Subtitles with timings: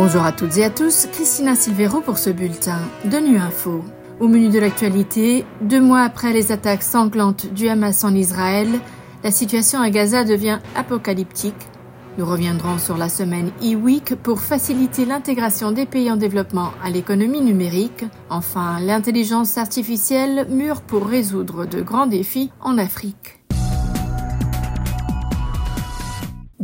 [0.00, 3.82] Bonjour à toutes et à tous, Christina Silvero pour ce bulletin de Nu Info.
[4.20, 8.68] Au menu de l'actualité, deux mois après les attaques sanglantes du Hamas en Israël,
[9.24, 11.66] la situation à Gaza devient apocalyptique.
[12.16, 17.40] Nous reviendrons sur la semaine e-week pour faciliter l'intégration des pays en développement à l'économie
[17.40, 18.04] numérique.
[18.30, 23.40] Enfin, l'intelligence artificielle mûre pour résoudre de grands défis en Afrique.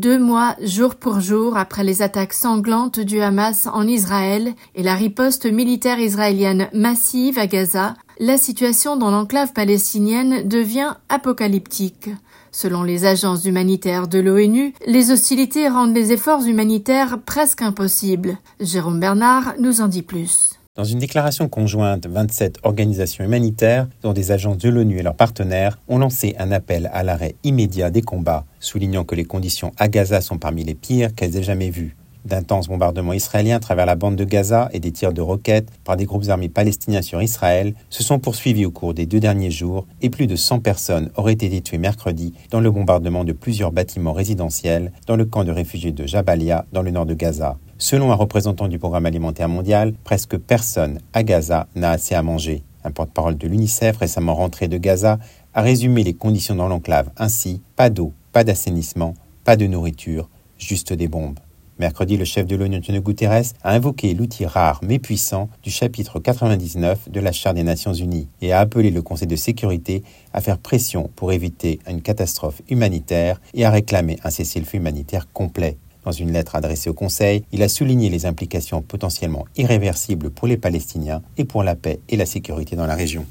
[0.00, 4.94] Deux mois jour pour jour après les attaques sanglantes du Hamas en Israël et la
[4.94, 12.08] riposte militaire israélienne massive à Gaza, la situation dans l'enclave palestinienne devient apocalyptique.
[12.50, 18.38] Selon les agences humanitaires de l'ONU, les hostilités rendent les efforts humanitaires presque impossibles.
[18.58, 20.59] Jérôme Bernard nous en dit plus.
[20.76, 25.80] Dans une déclaration conjointe, 27 organisations humanitaires, dont des agences de l'ONU et leurs partenaires,
[25.88, 30.20] ont lancé un appel à l'arrêt immédiat des combats, soulignant que les conditions à Gaza
[30.20, 31.96] sont parmi les pires qu'elles aient jamais vues.
[32.24, 35.96] D'intenses bombardements israéliens à travers la bande de Gaza et des tirs de roquettes par
[35.96, 39.88] des groupes armés palestiniens sur Israël se sont poursuivis au cours des deux derniers jours
[40.02, 44.12] et plus de 100 personnes auraient été tuées mercredi dans le bombardement de plusieurs bâtiments
[44.12, 47.58] résidentiels dans le camp de réfugiés de Jabalia dans le nord de Gaza.
[47.82, 52.62] Selon un représentant du Programme alimentaire mondial, presque personne à Gaza n'a assez à manger.
[52.84, 55.18] Un porte-parole de l'UNICEF récemment rentré de Gaza
[55.54, 59.14] a résumé les conditions dans l'enclave ainsi pas d'eau, pas d'assainissement,
[59.44, 61.38] pas de nourriture, juste des bombes.
[61.78, 66.18] Mercredi, le chef de l'ONU, Antonio Guterres, a invoqué l'outil rare mais puissant du chapitre
[66.18, 70.02] 99 de la Charte des Nations Unies et a appelé le Conseil de sécurité
[70.34, 75.78] à faire pression pour éviter une catastrophe humanitaire et à réclamer un cessez-le-feu humanitaire complet.
[76.04, 80.56] Dans une lettre adressée au Conseil, il a souligné les implications potentiellement irréversibles pour les
[80.56, 83.26] Palestiniens et pour la paix et la sécurité dans la région.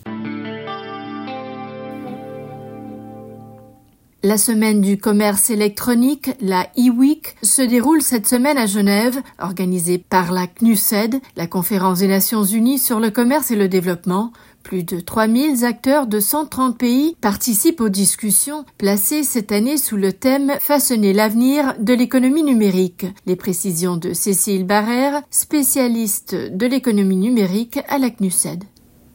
[4.21, 10.33] La semaine du commerce électronique, la e-week, se déroule cette semaine à Genève, organisée par
[10.33, 14.33] la CNUSED, la conférence des Nations Unies sur le commerce et le développement.
[14.61, 20.11] Plus de 3000 acteurs de 130 pays participent aux discussions placées cette année sous le
[20.11, 23.05] thème Façonner l'avenir de l'économie numérique.
[23.25, 28.65] Les précisions de Cécile Barrère, spécialiste de l'économie numérique à la CNUSED.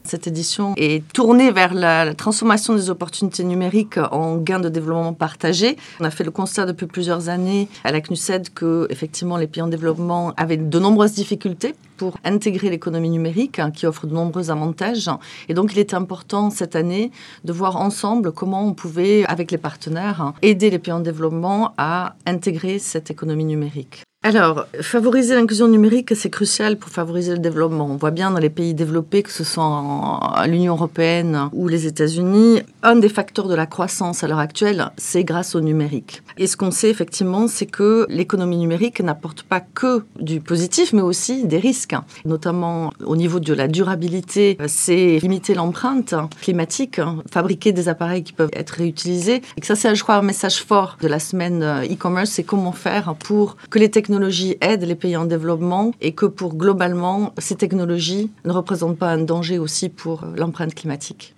[0.07, 5.79] Cette édition est tournée vers la transformation des opportunités numériques en gains de développement partagé.
[5.99, 9.63] On a fait le constat depuis plusieurs années à la CNUSED que, effectivement, les pays
[9.63, 14.51] en développement avaient de nombreuses difficultés pour intégrer l'économie numérique hein, qui offre de nombreux
[14.51, 15.09] avantages.
[15.49, 17.11] Et donc, il était important cette année
[17.45, 21.73] de voir ensemble comment on pouvait, avec les partenaires, hein, aider les pays en développement
[21.79, 24.03] à intégrer cette économie numérique.
[24.27, 27.85] Alors, favoriser l'inclusion numérique, c'est crucial pour favoriser le développement.
[27.85, 32.63] On voit bien dans les pays développés, que ce soit l'Union européenne ou les États-Unis,
[32.83, 36.23] un des facteurs de la croissance à l'heure actuelle, c'est grâce au numérique.
[36.39, 41.03] Et ce qu'on sait effectivement, c'est que l'économie numérique n'apporte pas que du positif, mais
[41.03, 44.57] aussi des risques, notamment au niveau de la durabilité.
[44.69, 46.99] C'est limiter l'empreinte climatique,
[47.31, 49.43] fabriquer des appareils qui peuvent être réutilisés.
[49.59, 53.15] Et ça, c'est, je crois, un message fort de la semaine e-commerce, c'est comment faire
[53.17, 57.57] pour que les technologies technologies aident les pays en développement et que pour globalement, ces
[57.57, 61.35] technologies ne représentent pas un danger aussi pour l'empreinte climatique.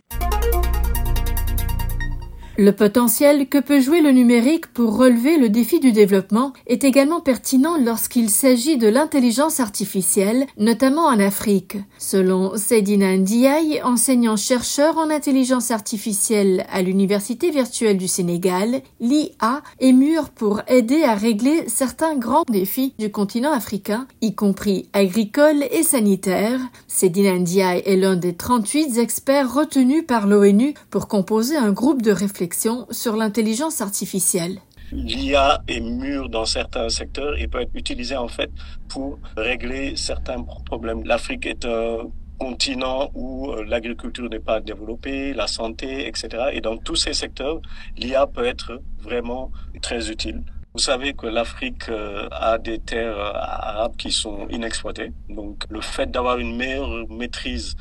[2.59, 7.21] Le potentiel que peut jouer le numérique pour relever le défi du développement est également
[7.21, 11.77] pertinent lorsqu'il s'agit de l'intelligence artificielle, notamment en Afrique.
[11.99, 20.31] Selon Sedina Ndiaye, enseignant-chercheur en intelligence artificielle à l'Université virtuelle du Sénégal, l'IA est mûre
[20.31, 26.61] pour aider à régler certains grands défis du continent africain, y compris agricoles et sanitaires.
[26.89, 32.12] Sedina Ndiaye est l'un des 38 experts retenus par l'ONU pour composer un groupe de
[32.12, 32.46] réflexion
[32.91, 34.61] sur l'intelligence artificielle.
[34.93, 38.51] L'IA est mûre dans certains secteurs et peut être utilisée en fait
[38.89, 41.03] pour régler certains problèmes.
[41.05, 42.09] L'Afrique est un
[42.39, 46.51] continent où euh, l'agriculture n'est pas développée, la santé, etc.
[46.53, 47.61] Et dans tous ces secteurs,
[47.97, 49.51] l'IA peut être vraiment
[49.83, 50.43] très utile.
[50.75, 55.13] Vous savez que l'Afrique euh, a des terres euh, arabes qui sont inexploitées.
[55.28, 57.75] Donc le fait d'avoir une meilleure maîtrise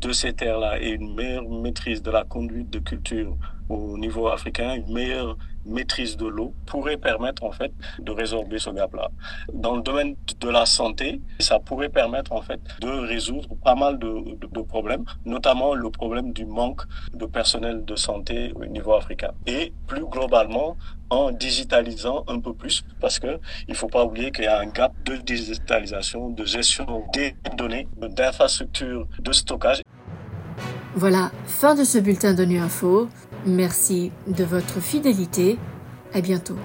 [0.00, 3.36] de ces terres-là et une meilleure maîtrise de la conduite de culture
[3.68, 8.70] au niveau africain, une meilleure maîtrise de l'eau pourrait permettre en fait de résorber ce
[8.70, 9.08] gap-là.
[9.52, 13.98] Dans le domaine de la santé, ça pourrait permettre en fait de résoudre pas mal
[13.98, 16.82] de, de, problèmes, notamment le problème du manque
[17.14, 19.32] de personnel de santé au niveau africain.
[19.46, 20.76] Et plus globalement,
[21.10, 23.38] en digitalisant un peu plus, parce que
[23.68, 27.86] il faut pas oublier qu'il y a un gap de digitalisation, de gestion des données,
[27.98, 29.82] d'infrastructures de stockage.
[30.94, 33.08] Voilà, fin de ce bulletin de Nu Info.
[33.46, 35.58] Merci de votre fidélité.
[36.12, 36.56] À bientôt.